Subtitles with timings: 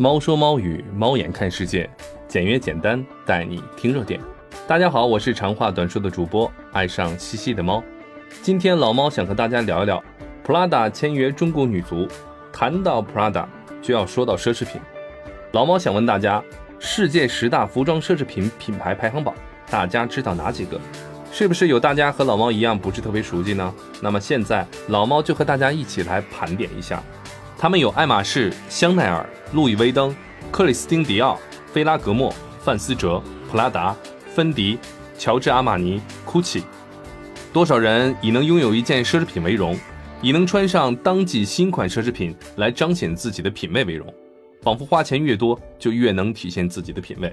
[0.00, 1.86] 猫说猫语，猫眼看世界，
[2.26, 4.18] 简约简单，带你听热点。
[4.66, 7.84] 大家好，我是长话短说的主播，爱上西西的猫。
[8.40, 10.02] 今天老猫想和大家聊一聊
[10.42, 12.08] ，Prada 签约中国女足。
[12.50, 13.44] 谈到 Prada，
[13.82, 14.80] 就要说到奢侈品。
[15.52, 16.42] 老猫想问大家，
[16.78, 19.34] 世界十大服装奢侈品品牌排行榜，
[19.68, 20.80] 大家知道哪几个？
[21.30, 23.74] 是不是有大家和老猫一样不是特别熟悉呢？
[24.00, 27.02] 那么现在老猫就和大家一起来盘点一下。
[27.60, 30.16] 他们有爱马仕、香奈儿、路易威登、
[30.50, 31.38] 克里斯汀迪奥、
[31.74, 33.94] 菲拉格莫、范思哲、普拉达、
[34.34, 34.78] 芬迪、
[35.18, 36.62] 乔治阿玛尼、GUCCI。
[37.52, 39.78] 多少人以能拥有一件奢侈品为荣，
[40.22, 44.10] 以能穿上当季新款奢侈品来彰显自己的品味为荣，
[44.62, 47.30] 仿佛花钱越多就越能体现自己的品味。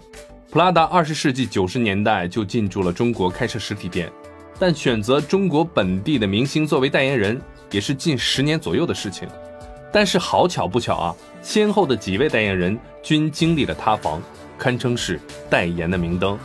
[0.51, 4.11] 普拉达二十世纪九十年代就进驻了中国开设实体店，
[4.59, 7.41] 但选择中国本地的明星作为代言人
[7.71, 9.25] 也是近十年左右的事情。
[9.91, 14.21] 但是好巧不巧啊，先后的几位代言人均经历了塌房，
[14.57, 16.37] 堪称是代言的明灯。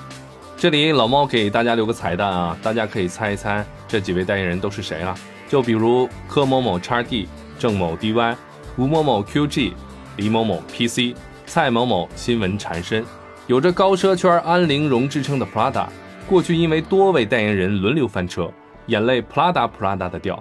[0.57, 5.15] 这里老猫给大家留个彩蛋啊，大家可以猜一猜这几位代言人都是谁啊？
[5.48, 8.37] 就比如柯某某叉 D、郑某 DY、
[8.77, 9.73] 吴某某 QG、
[10.17, 13.05] 李某某 PC、蔡某某新闻缠身。
[13.48, 15.87] 有着高奢圈安陵容之称的 Prada，
[16.29, 18.48] 过去因为多位代言人轮流翻车，
[18.87, 20.41] 眼泪 Prada Prada 的掉。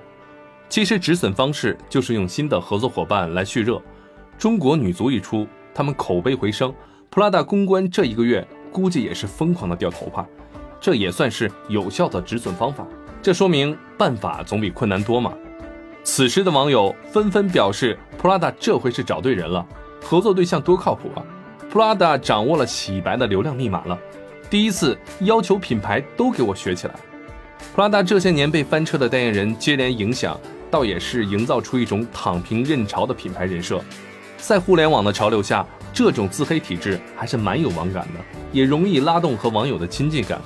[0.71, 3.81] 其实止损方式就是用新的合作伙伴来蓄热。
[4.37, 6.73] 中国女足一出，他们口碑回升
[7.11, 10.25] ，Prada 公关这一个月估计也是疯狂的掉头发，
[10.79, 12.87] 这也算是有效的止损方法。
[13.21, 15.33] 这说明办法总比困难多嘛。
[16.05, 19.67] 此时的网友纷纷表示，Prada 这回是找对人了，
[20.01, 21.25] 合作对象多靠谱啊
[21.69, 23.99] ！Prada 掌握了洗白的流量密码了，
[24.49, 26.95] 第一次要求品牌都给我学起来。
[27.75, 30.39] Prada 这些年被翻车的代言人接连影响。
[30.71, 33.79] 倒也是营造出一种躺平认潮的品牌人设，
[34.37, 38.19] 在互联网的潮流下，这种自黑体质还是蛮有网感的，
[38.53, 40.41] 也容易拉动和网友的亲近感。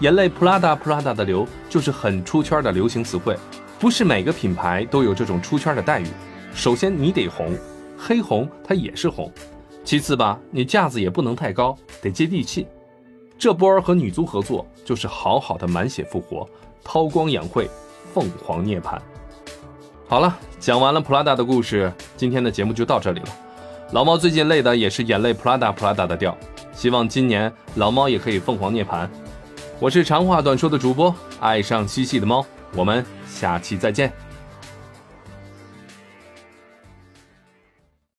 [0.00, 3.36] 眼泪 Prada Prada 的流就是很出圈的流行词汇，
[3.78, 6.06] 不是每个品牌都有这种出圈的待遇。
[6.54, 7.56] 首先你得红，
[7.98, 9.30] 黑红它也是红。
[9.84, 12.66] 其次吧，你架子也不能太高，得接地气。
[13.36, 16.48] 这波儿和女足合作就是好好的满血复活，
[16.82, 17.68] 韬光养晦，
[18.12, 18.98] 凤凰涅槃。
[20.06, 23.26] 好了，讲完了普拉达的故事，今天的节目就到这里了。
[23.92, 26.36] 老猫最近累的也是眼泪，普拉达普拉达的掉，
[26.72, 29.08] 希望今年老猫也可以凤凰涅槃。
[29.80, 32.44] 我是长话短说的主播，爱上嬉戏的猫，
[32.74, 34.12] 我们下期再见。